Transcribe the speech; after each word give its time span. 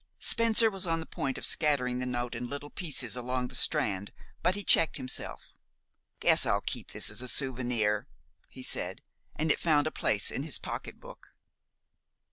Spencer 0.17 0.71
was 0.71 0.87
on 0.87 0.99
the 0.99 1.05
point 1.05 1.37
of 1.37 1.45
scattering 1.45 1.99
the 1.99 2.07
note 2.07 2.33
in 2.33 2.47
little 2.49 2.71
pieces 2.71 3.15
along 3.15 3.49
the 3.49 3.53
Strand; 3.53 4.11
but 4.41 4.55
he 4.55 4.63
checked 4.63 4.97
himself. 4.97 5.53
"Guess 6.19 6.43
I'll 6.47 6.61
keep 6.61 6.89
this 6.89 7.11
as 7.11 7.21
a 7.21 7.27
souvenir," 7.27 8.07
he 8.49 8.63
said, 8.63 9.03
and 9.35 9.51
it 9.51 9.59
found 9.59 9.85
a 9.85 9.91
place 9.91 10.31
in 10.31 10.41
his 10.41 10.57
pocketbook. 10.57 11.35